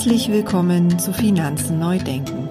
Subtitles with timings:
[0.00, 2.48] Herzlich willkommen zu Finanzen neu denken,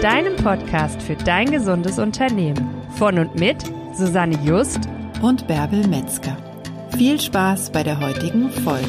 [0.00, 2.64] deinem Podcast für dein gesundes Unternehmen.
[2.96, 3.56] Von und mit
[3.92, 4.78] Susanne Just
[5.20, 6.36] und Bärbel Metzger.
[6.96, 8.86] Viel Spaß bei der heutigen Folge.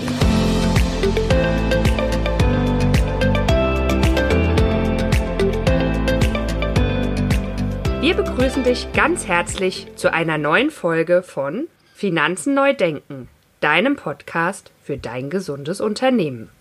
[8.01, 13.27] Wir begrüßen dich ganz herzlich zu einer neuen Folge von Finanzen neu denken,
[13.59, 16.51] deinem Podcast für dein gesundes Unternehmen.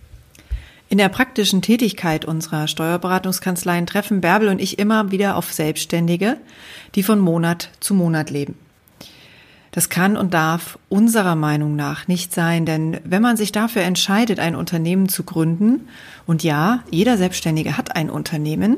[0.93, 6.37] In der praktischen Tätigkeit unserer Steuerberatungskanzleien treffen Bärbel und ich immer wieder auf Selbstständige,
[6.95, 8.59] die von Monat zu Monat leben.
[9.71, 14.39] Das kann und darf unserer Meinung nach nicht sein, denn wenn man sich dafür entscheidet,
[14.39, 15.89] ein Unternehmen zu gründen,
[16.27, 18.77] und ja, jeder Selbstständige hat ein Unternehmen,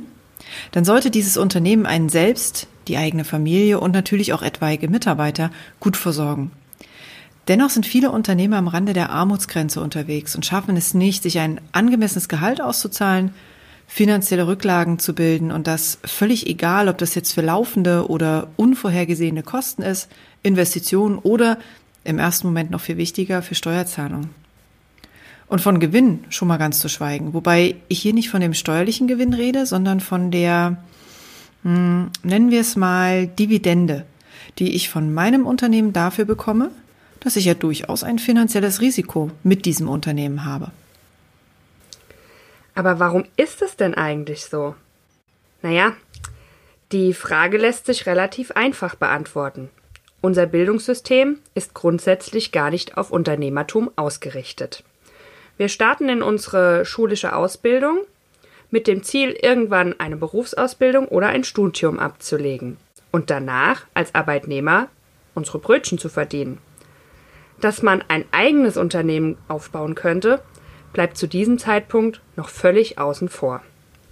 [0.70, 5.50] dann sollte dieses Unternehmen einen selbst, die eigene Familie und natürlich auch etwaige Mitarbeiter
[5.80, 6.52] gut versorgen.
[7.48, 11.60] Dennoch sind viele Unternehmer am Rande der Armutsgrenze unterwegs und schaffen es nicht, sich ein
[11.72, 13.34] angemessenes Gehalt auszuzahlen,
[13.86, 19.42] finanzielle Rücklagen zu bilden und das völlig egal, ob das jetzt für laufende oder unvorhergesehene
[19.42, 20.08] Kosten ist,
[20.42, 21.58] Investitionen oder
[22.02, 24.30] im ersten Moment noch viel wichtiger für Steuerzahlungen.
[25.46, 29.06] Und von Gewinn schon mal ganz zu schweigen, wobei ich hier nicht von dem steuerlichen
[29.06, 30.78] Gewinn rede, sondern von der,
[31.62, 34.06] hm, nennen wir es mal, Dividende,
[34.58, 36.70] die ich von meinem Unternehmen dafür bekomme,
[37.24, 40.70] dass ich ja durchaus ein finanzielles Risiko mit diesem Unternehmen habe.
[42.74, 44.74] Aber warum ist es denn eigentlich so?
[45.62, 45.94] Naja,
[46.92, 49.70] die Frage lässt sich relativ einfach beantworten.
[50.20, 54.84] Unser Bildungssystem ist grundsätzlich gar nicht auf Unternehmertum ausgerichtet.
[55.56, 58.00] Wir starten in unsere schulische Ausbildung
[58.70, 62.76] mit dem Ziel, irgendwann eine Berufsausbildung oder ein Studium abzulegen
[63.12, 64.88] und danach als Arbeitnehmer
[65.34, 66.58] unsere Brötchen zu verdienen
[67.60, 70.42] dass man ein eigenes Unternehmen aufbauen könnte,
[70.92, 73.62] bleibt zu diesem Zeitpunkt noch völlig außen vor.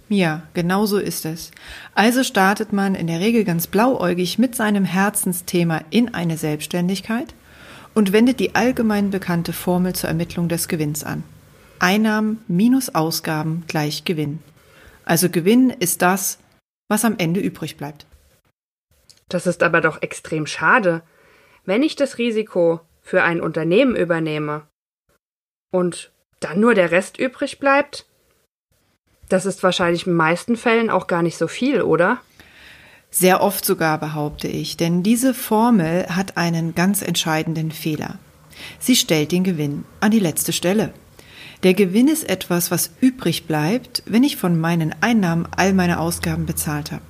[0.09, 1.51] Ja, genau so ist es.
[1.95, 7.33] Also startet man in der Regel ganz blauäugig mit seinem Herzensthema in eine Selbstständigkeit
[7.93, 11.23] und wendet die allgemein bekannte Formel zur Ermittlung des Gewinns an.
[11.79, 14.39] Einnahmen minus Ausgaben gleich Gewinn.
[15.05, 16.37] Also Gewinn ist das,
[16.87, 18.05] was am Ende übrig bleibt.
[19.29, 21.01] Das ist aber doch extrem schade.
[21.65, 24.63] Wenn ich das Risiko für ein Unternehmen übernehme
[25.71, 28.05] und dann nur der Rest übrig bleibt,
[29.29, 32.19] das ist wahrscheinlich in meisten Fällen auch gar nicht so viel, oder?
[33.09, 38.17] Sehr oft sogar behaupte ich, denn diese Formel hat einen ganz entscheidenden Fehler.
[38.79, 40.93] Sie stellt den Gewinn an die letzte Stelle.
[41.63, 46.45] Der Gewinn ist etwas, was übrig bleibt, wenn ich von meinen Einnahmen all meine Ausgaben
[46.45, 47.03] bezahlt habe.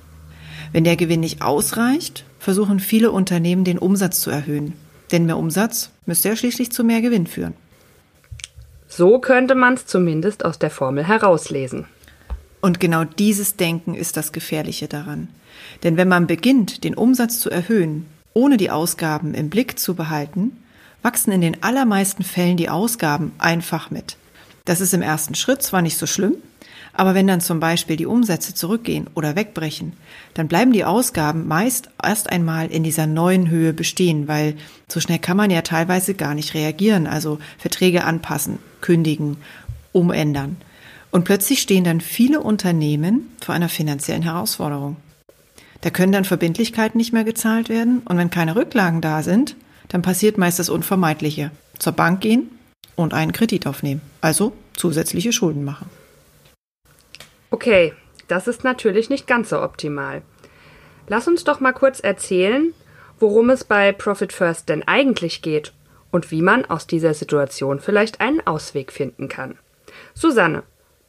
[0.72, 4.74] Wenn der Gewinn nicht ausreicht, versuchen viele Unternehmen den Umsatz zu erhöhen.
[5.14, 7.54] Denn mehr Umsatz müsste ja schließlich zu mehr Gewinn führen.
[8.88, 11.84] So könnte man es zumindest aus der Formel herauslesen.
[12.60, 15.28] Und genau dieses Denken ist das Gefährliche daran.
[15.84, 20.56] Denn wenn man beginnt, den Umsatz zu erhöhen, ohne die Ausgaben im Blick zu behalten,
[21.00, 24.16] wachsen in den allermeisten Fällen die Ausgaben einfach mit.
[24.64, 26.38] Das ist im ersten Schritt zwar nicht so schlimm,
[26.96, 29.94] aber wenn dann zum Beispiel die Umsätze zurückgehen oder wegbrechen,
[30.34, 34.54] dann bleiben die Ausgaben meist erst einmal in dieser neuen Höhe bestehen, weil
[34.88, 39.38] so schnell kann man ja teilweise gar nicht reagieren, also Verträge anpassen, kündigen,
[39.92, 40.56] umändern.
[41.10, 44.96] Und plötzlich stehen dann viele Unternehmen vor einer finanziellen Herausforderung.
[45.80, 49.56] Da können dann Verbindlichkeiten nicht mehr gezahlt werden und wenn keine Rücklagen da sind,
[49.88, 51.50] dann passiert meist das Unvermeidliche.
[51.78, 52.50] Zur Bank gehen
[52.94, 55.90] und einen Kredit aufnehmen, also zusätzliche Schulden machen.
[57.50, 57.92] Okay,
[58.28, 60.22] das ist natürlich nicht ganz so optimal.
[61.08, 62.72] Lass uns doch mal kurz erzählen,
[63.18, 65.72] worum es bei Profit First denn eigentlich geht
[66.10, 69.58] und wie man aus dieser Situation vielleicht einen Ausweg finden kann.
[70.14, 70.62] Susanne,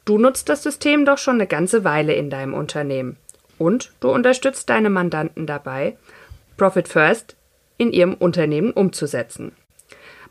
[0.04, 3.16] du nutzt das System doch schon eine ganze Weile in deinem Unternehmen
[3.58, 5.96] und du unterstützt deine Mandanten dabei,
[6.56, 7.36] Profit First
[7.78, 9.52] in ihrem Unternehmen umzusetzen.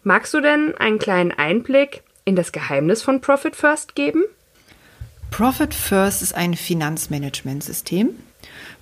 [0.03, 4.23] Magst du denn einen kleinen Einblick in das Geheimnis von Profit First geben?
[5.35, 8.11] Profit First ist ein Finanzmanagementsystem,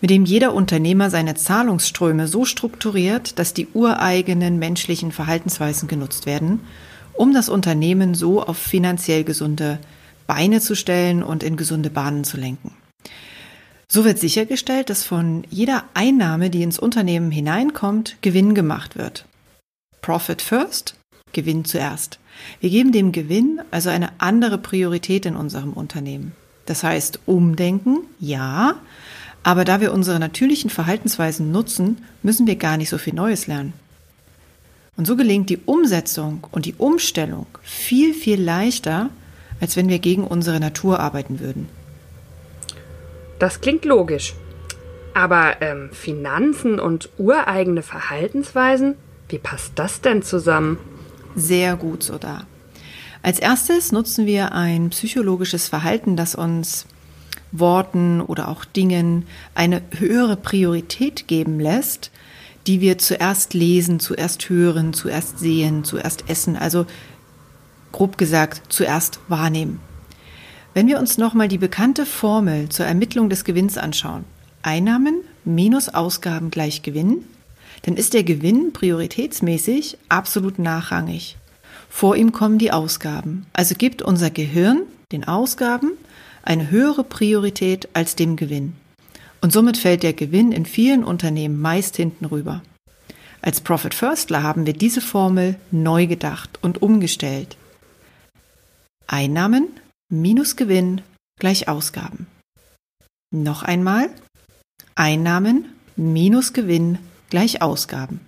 [0.02, 6.60] mit dem jeder Unternehmer seine Zahlungsströme so strukturiert, dass die ureigenen menschlichen Verhaltensweisen genutzt werden,
[7.14, 9.80] um das Unternehmen so auf finanziell gesunde
[10.28, 12.76] Beine zu stellen und in gesunde Bahnen zu lenken.
[13.88, 19.26] So wird sichergestellt, dass von jeder Einnahme, die ins Unternehmen hineinkommt, Gewinn gemacht wird.
[20.04, 20.94] Profit first,
[21.32, 22.20] Gewinn zuerst.
[22.60, 26.34] Wir geben dem Gewinn also eine andere Priorität in unserem Unternehmen.
[26.66, 28.76] Das heißt, umdenken, ja,
[29.44, 33.74] aber da wir unsere natürlichen Verhaltensweisen nutzen, müssen wir gar nicht so viel Neues lernen.
[34.96, 39.10] Und so gelingt die Umsetzung und die Umstellung viel, viel leichter,
[39.60, 41.68] als wenn wir gegen unsere Natur arbeiten würden.
[43.40, 44.34] Das klingt logisch.
[45.14, 48.96] Aber ähm, Finanzen und ureigene Verhaltensweisen,
[49.30, 50.78] wie passt das denn zusammen?
[51.36, 52.46] Sehr gut so da.
[53.24, 56.86] Als erstes nutzen wir ein psychologisches Verhalten, das uns
[57.54, 59.26] Worten oder auch Dingen
[59.56, 62.12] eine höhere Priorität geben lässt,
[62.68, 66.86] die wir zuerst lesen, zuerst hören, zuerst sehen, zuerst essen, also
[67.94, 69.80] grob gesagt zuerst wahrnehmen.
[70.74, 74.26] Wenn wir uns nochmal die bekannte Formel zur Ermittlung des Gewinns anschauen,
[74.64, 77.24] Einnahmen minus Ausgaben gleich Gewinn,
[77.84, 81.38] dann ist der Gewinn prioritätsmäßig absolut nachrangig.
[81.96, 83.46] Vor ihm kommen die Ausgaben.
[83.54, 84.82] Also gibt unser Gehirn
[85.12, 85.92] den Ausgaben
[86.42, 88.74] eine höhere Priorität als dem Gewinn.
[89.42, 92.64] Und somit fällt der Gewinn in vielen Unternehmen meist hinten rüber.
[93.44, 97.58] Als Profit Firstler haben wir diese Formel neu gedacht und umgestellt.
[99.06, 99.68] Einnahmen
[100.10, 101.02] minus Gewinn
[101.40, 102.26] gleich Ausgaben.
[103.30, 104.10] Noch einmal
[104.96, 106.98] Einnahmen minus Gewinn
[107.30, 108.20] gleich Ausgaben.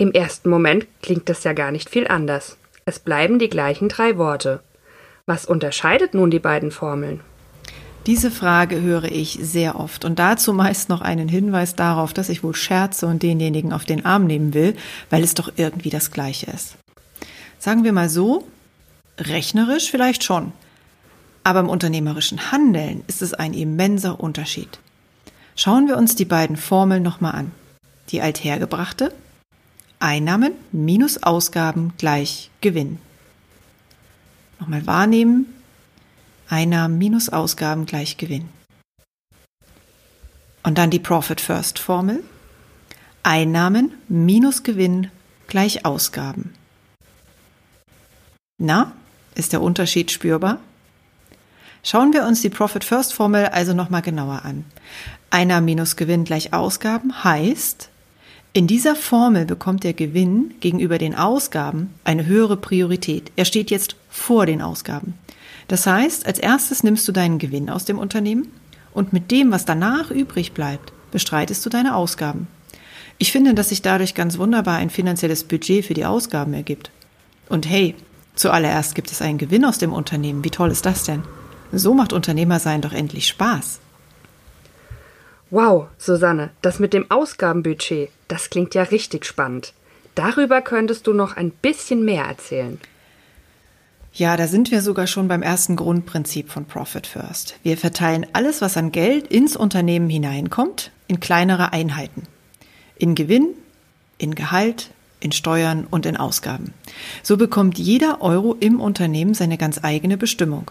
[0.00, 2.56] Im ersten Moment klingt das ja gar nicht viel anders.
[2.86, 4.62] Es bleiben die gleichen drei Worte.
[5.26, 7.20] Was unterscheidet nun die beiden Formeln?
[8.06, 12.42] Diese Frage höre ich sehr oft und dazu meist noch einen Hinweis darauf, dass ich
[12.42, 14.74] wohl scherze und denjenigen auf den Arm nehmen will,
[15.10, 16.76] weil es doch irgendwie das gleiche ist.
[17.58, 18.48] Sagen wir mal so,
[19.18, 20.52] rechnerisch vielleicht schon,
[21.44, 24.78] aber im unternehmerischen Handeln ist es ein immenser Unterschied.
[25.56, 27.50] Schauen wir uns die beiden Formeln nochmal an.
[28.08, 29.12] Die althergebrachte
[30.02, 32.98] Einnahmen minus Ausgaben gleich Gewinn.
[34.58, 35.54] Nochmal wahrnehmen.
[36.48, 38.48] Einnahmen minus Ausgaben gleich Gewinn.
[40.62, 42.24] Und dann die Profit First Formel.
[43.22, 45.10] Einnahmen minus Gewinn
[45.48, 46.54] gleich Ausgaben.
[48.56, 48.92] Na,
[49.34, 50.60] ist der Unterschied spürbar?
[51.82, 54.64] Schauen wir uns die Profit First Formel also nochmal genauer an.
[55.28, 57.89] Einnahmen minus Gewinn gleich Ausgaben heißt,
[58.52, 63.30] in dieser Formel bekommt der Gewinn gegenüber den Ausgaben eine höhere Priorität.
[63.36, 65.14] Er steht jetzt vor den Ausgaben.
[65.68, 68.48] Das heißt, als erstes nimmst du deinen Gewinn aus dem Unternehmen
[68.92, 72.48] und mit dem, was danach übrig bleibt, bestreitest du deine Ausgaben.
[73.18, 76.90] Ich finde, dass sich dadurch ganz wunderbar ein finanzielles Budget für die Ausgaben ergibt.
[77.48, 77.94] Und hey,
[78.34, 80.42] zuallererst gibt es einen Gewinn aus dem Unternehmen.
[80.42, 81.22] Wie toll ist das denn?
[81.70, 83.78] So macht Unternehmersein doch endlich Spaß.
[85.50, 89.72] Wow, Susanne, das mit dem Ausgabenbudget, das klingt ja richtig spannend.
[90.14, 92.78] Darüber könntest du noch ein bisschen mehr erzählen.
[94.12, 97.56] Ja, da sind wir sogar schon beim ersten Grundprinzip von Profit First.
[97.62, 102.22] Wir verteilen alles, was an Geld ins Unternehmen hineinkommt, in kleinere Einheiten.
[102.96, 103.48] In Gewinn,
[104.18, 106.74] in Gehalt, in Steuern und in Ausgaben.
[107.22, 110.70] So bekommt jeder Euro im Unternehmen seine ganz eigene Bestimmung.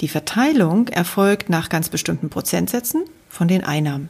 [0.00, 3.04] Die Verteilung erfolgt nach ganz bestimmten Prozentsätzen
[3.36, 4.08] von den Einnahmen.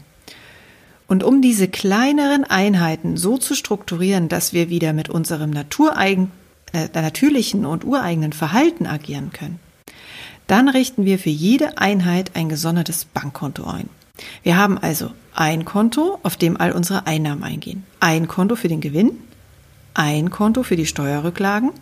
[1.09, 7.65] Und um diese kleineren Einheiten so zu strukturieren, dass wir wieder mit unserem äh, natürlichen
[7.65, 9.61] und ureigenen Verhalten agieren können,
[10.47, 13.89] dann richten wir für jede Einheit ein gesondertes Bankkonto ein.
[14.43, 18.81] Wir haben also ein Konto, auf dem all unsere Einnahmen eingehen, ein Konto für den
[18.81, 19.13] Gewinn,
[19.95, 21.73] ein Konto für die Steuerrücklagen,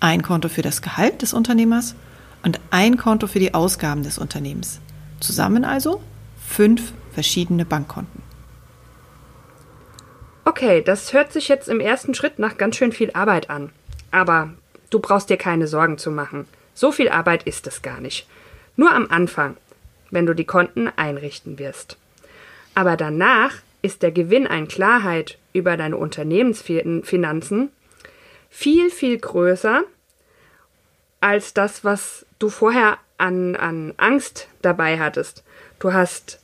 [0.00, 1.94] ein Konto für das Gehalt des Unternehmers
[2.42, 4.80] und ein Konto für die Ausgaben des Unternehmens.
[5.20, 6.00] Zusammen also
[6.46, 8.22] fünf verschiedene Bankkonten.
[10.44, 13.70] Okay, das hört sich jetzt im ersten Schritt nach ganz schön viel Arbeit an.
[14.10, 14.50] Aber
[14.90, 16.46] du brauchst dir keine Sorgen zu machen.
[16.72, 18.26] So viel Arbeit ist es gar nicht.
[18.76, 19.56] Nur am Anfang,
[20.10, 21.98] wenn du die Konten einrichten wirst.
[22.74, 27.70] Aber danach ist der Gewinn an Klarheit über deine Unternehmensfinanzen
[28.50, 29.82] viel, viel größer
[31.20, 35.42] als das, was du vorher an, an Angst dabei hattest.
[35.78, 36.40] Du hast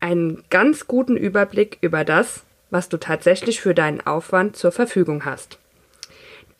[0.00, 5.58] einen ganz guten Überblick über das, was du tatsächlich für deinen Aufwand zur Verfügung hast.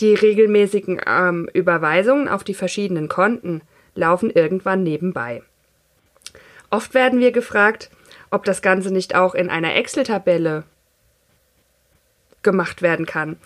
[0.00, 3.62] Die regelmäßigen ähm, Überweisungen auf die verschiedenen Konten
[3.94, 5.42] laufen irgendwann nebenbei.
[6.70, 7.90] Oft werden wir gefragt,
[8.30, 10.64] ob das Ganze nicht auch in einer Excel-Tabelle
[12.42, 13.36] gemacht werden kann.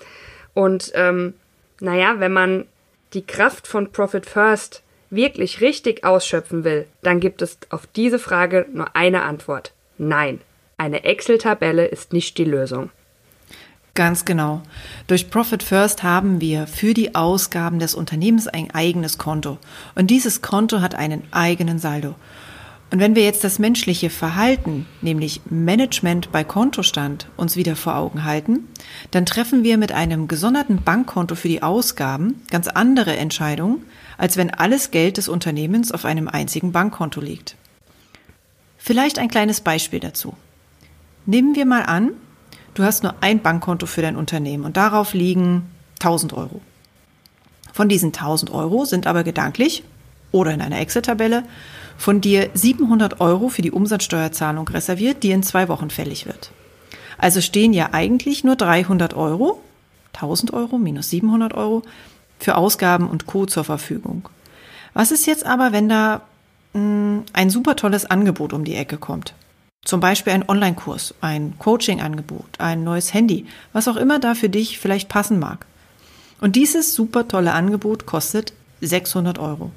[0.54, 1.34] Und ähm,
[1.80, 2.66] naja, wenn man
[3.12, 8.66] die Kraft von Profit First wirklich richtig ausschöpfen will, dann gibt es auf diese Frage
[8.72, 9.72] nur eine Antwort.
[9.98, 10.40] Nein,
[10.78, 12.90] eine Excel-Tabelle ist nicht die Lösung.
[13.94, 14.62] Ganz genau.
[15.08, 19.58] Durch Profit First haben wir für die Ausgaben des Unternehmens ein eigenes Konto.
[19.94, 22.14] Und dieses Konto hat einen eigenen Saldo.
[22.92, 28.24] Und wenn wir jetzt das menschliche Verhalten, nämlich Management bei Kontostand, uns wieder vor Augen
[28.24, 28.66] halten,
[29.12, 33.84] dann treffen wir mit einem gesonderten Bankkonto für die Ausgaben ganz andere Entscheidungen,
[34.20, 37.56] als wenn alles Geld des Unternehmens auf einem einzigen Bankkonto liegt.
[38.76, 40.34] Vielleicht ein kleines Beispiel dazu.
[41.24, 42.10] Nehmen wir mal an,
[42.74, 46.60] du hast nur ein Bankkonto für dein Unternehmen und darauf liegen 1000 Euro.
[47.72, 49.84] Von diesen 1000 Euro sind aber gedanklich
[50.32, 51.44] oder in einer Excel-Tabelle
[51.96, 56.50] von dir 700 Euro für die Umsatzsteuerzahlung reserviert, die in zwei Wochen fällig wird.
[57.16, 59.62] Also stehen ja eigentlich nur 300 Euro,
[60.12, 61.82] 1000 Euro minus 700 Euro,
[62.40, 63.46] für Ausgaben und Co.
[63.46, 64.28] zur Verfügung.
[64.94, 66.22] Was ist jetzt aber, wenn da
[66.72, 69.34] mh, hm, ein super tolles Angebot um die Ecke kommt?
[69.84, 74.78] Zum Beispiel ein Online-Kurs, ein Coaching-Angebot, ein neues Handy, was auch immer da für dich
[74.78, 75.66] vielleicht passen mag.
[76.40, 79.70] Und dieses super tolle Angebot kostet 600 Euro.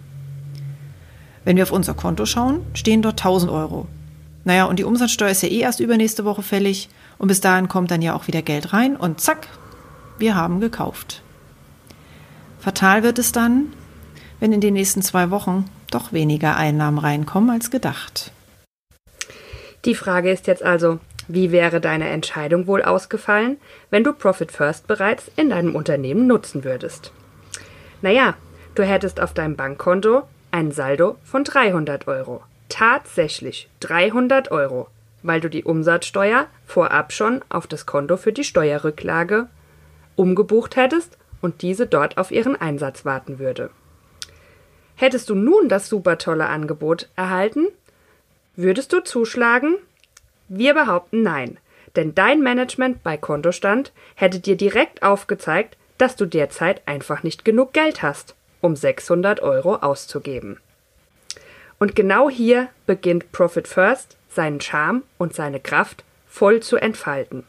[1.45, 3.87] Wenn wir auf unser Konto schauen, stehen dort 1000 Euro.
[4.45, 7.91] Naja, und die Umsatzsteuer ist ja eh erst übernächste Woche fällig und bis dahin kommt
[7.91, 9.47] dann ja auch wieder Geld rein und zack,
[10.19, 11.22] wir haben gekauft.
[12.63, 13.73] Fatal wird es dann,
[14.39, 18.31] wenn in den nächsten zwei Wochen doch weniger Einnahmen reinkommen als gedacht.
[19.83, 23.57] Die Frage ist jetzt also, wie wäre deine Entscheidung wohl ausgefallen,
[23.89, 27.11] wenn du Profit First bereits in deinem Unternehmen nutzen würdest?
[28.01, 28.35] Naja,
[28.75, 32.43] du hättest auf deinem Bankkonto ein Saldo von 300 Euro.
[32.69, 34.87] Tatsächlich 300 Euro,
[35.21, 39.49] weil du die Umsatzsteuer vorab schon auf das Konto für die Steuerrücklage
[40.15, 43.69] umgebucht hättest und diese dort auf ihren Einsatz warten würde.
[44.95, 47.67] Hättest du nun das super tolle Angebot erhalten?
[48.55, 49.75] Würdest du zuschlagen?
[50.47, 51.59] Wir behaupten nein,
[51.95, 57.73] denn dein Management bei Kontostand hätte dir direkt aufgezeigt, dass du derzeit einfach nicht genug
[57.73, 60.57] Geld hast um 600 Euro auszugeben.
[61.79, 67.43] Und genau hier beginnt Profit First seinen Charme und seine Kraft voll zu entfalten.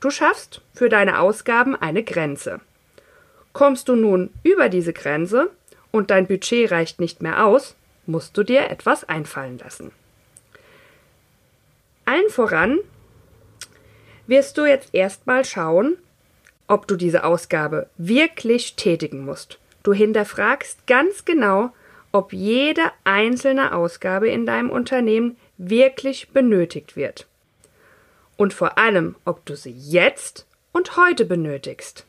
[0.00, 2.60] Du schaffst für deine Ausgaben eine Grenze.
[3.54, 5.48] Kommst du nun über diese Grenze
[5.92, 9.92] und dein Budget reicht nicht mehr aus, musst du dir etwas einfallen lassen.
[12.04, 12.80] Allen voran
[14.26, 15.96] wirst du jetzt erstmal schauen,
[16.66, 19.60] ob du diese Ausgabe wirklich tätigen musst.
[19.84, 21.70] Du hinterfragst ganz genau,
[22.10, 27.28] ob jede einzelne Ausgabe in deinem Unternehmen wirklich benötigt wird.
[28.36, 32.04] Und vor allem, ob du sie jetzt und heute benötigst.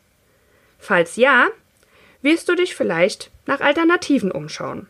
[0.85, 1.47] Falls ja,
[2.21, 4.85] wirst du dich vielleicht nach Alternativen umschauen.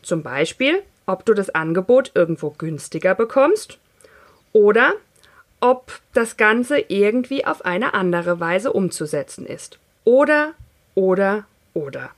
[0.00, 3.78] Zum Beispiel, ob du das Angebot irgendwo günstiger bekommst
[4.52, 4.92] oder
[5.58, 9.80] ob das Ganze irgendwie auf eine andere Weise umzusetzen ist.
[10.04, 10.52] Oder,
[10.94, 12.10] oder, oder.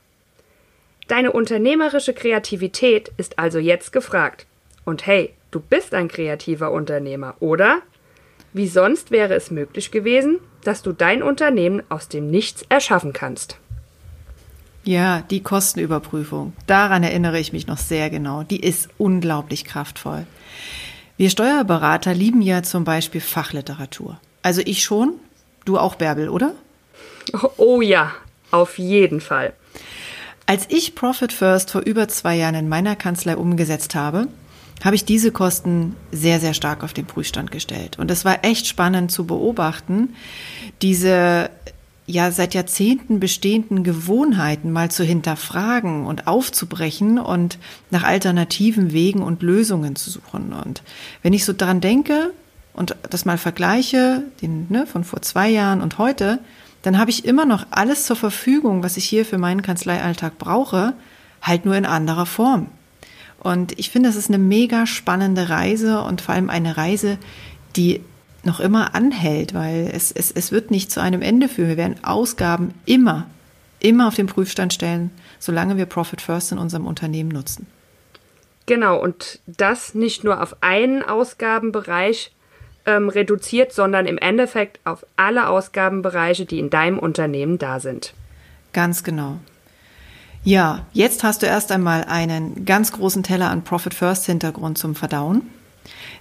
[1.08, 4.44] Deine unternehmerische Kreativität ist also jetzt gefragt.
[4.84, 7.80] Und hey, du bist ein kreativer Unternehmer, oder?
[8.52, 13.58] Wie sonst wäre es möglich gewesen, dass du dein Unternehmen aus dem Nichts erschaffen kannst?
[14.84, 16.52] Ja, die Kostenüberprüfung.
[16.66, 18.44] Daran erinnere ich mich noch sehr genau.
[18.44, 20.26] Die ist unglaublich kraftvoll.
[21.16, 24.20] Wir Steuerberater lieben ja zum Beispiel Fachliteratur.
[24.42, 25.14] Also ich schon,
[25.64, 26.52] du auch, Bärbel, oder?
[27.56, 28.12] Oh ja,
[28.52, 29.52] auf jeden Fall.
[30.46, 34.28] Als ich Profit First vor über zwei Jahren in meiner Kanzlei umgesetzt habe,
[34.84, 37.98] habe ich diese Kosten sehr, sehr stark auf den Prüfstand gestellt.
[37.98, 40.14] Und es war echt spannend zu beobachten,
[40.82, 41.50] diese
[42.06, 47.58] ja seit Jahrzehnten bestehenden Gewohnheiten mal zu hinterfragen und aufzubrechen und
[47.90, 50.52] nach alternativen Wegen und Lösungen zu suchen.
[50.52, 50.82] Und
[51.22, 52.32] wenn ich so dran denke
[52.74, 56.38] und das mal vergleiche, den ne, von vor zwei Jahren und heute,
[56.82, 60.92] dann habe ich immer noch alles zur Verfügung, was ich hier für meinen Kanzleialltag brauche,
[61.42, 62.68] halt nur in anderer Form.
[63.40, 67.18] Und ich finde, es ist eine mega spannende Reise und vor allem eine Reise,
[67.76, 68.00] die
[68.42, 71.68] noch immer anhält, weil es, es, es wird nicht zu einem Ende führen.
[71.68, 73.26] Wir werden Ausgaben immer,
[73.80, 77.66] immer auf den Prüfstand stellen, solange wir Profit First in unserem Unternehmen nutzen.
[78.66, 82.32] Genau, und das nicht nur auf einen Ausgabenbereich,
[82.86, 88.14] ähm, reduziert, sondern im Endeffekt auf alle Ausgabenbereiche, die in deinem Unternehmen da sind.
[88.72, 89.38] Ganz genau.
[90.46, 94.94] Ja, jetzt hast du erst einmal einen ganz großen Teller an Profit First Hintergrund zum
[94.94, 95.50] Verdauen.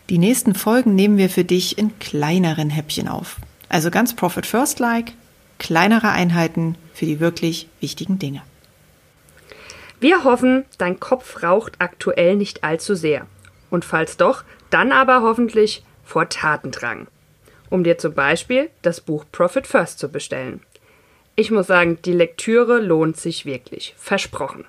[0.10, 3.36] Die nächsten Folgen nehmen wir für dich in kleineren Häppchen auf.
[3.70, 5.12] Also ganz Profit First-like,
[5.60, 8.42] kleinere Einheiten für die wirklich wichtigen Dinge.
[10.00, 13.28] Wir hoffen, dein Kopf raucht aktuell nicht allzu sehr.
[13.70, 17.06] Und falls doch, dann aber hoffentlich vor Tatendrang,
[17.70, 20.62] um dir zum Beispiel das Buch Profit First zu bestellen.
[21.36, 24.66] Ich muss sagen, die Lektüre lohnt sich wirklich, versprochen.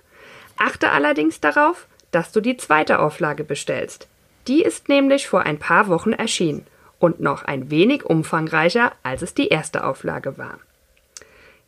[0.57, 4.09] Achte allerdings darauf, dass du die zweite Auflage bestellst.
[4.49, 6.67] Die ist nämlich vor ein paar Wochen erschienen
[6.99, 10.59] und noch ein wenig umfangreicher, als es die erste Auflage war.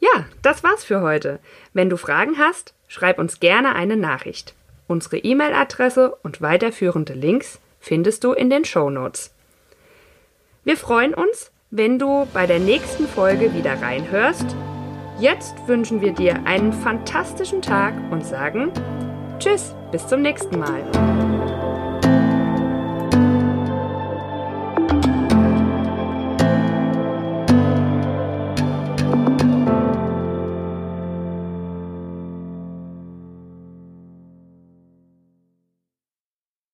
[0.01, 1.39] Ja, das war's für heute.
[1.73, 4.55] Wenn du Fragen hast, schreib uns gerne eine Nachricht.
[4.87, 9.33] Unsere E-Mail-Adresse und weiterführende Links findest du in den Show Notes.
[10.65, 14.57] Wir freuen uns, wenn du bei der nächsten Folge wieder reinhörst.
[15.19, 18.71] Jetzt wünschen wir dir einen fantastischen Tag und sagen
[19.41, 20.85] Tschüss, bis zum nächsten Mal.